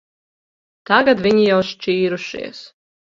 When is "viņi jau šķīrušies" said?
1.27-2.65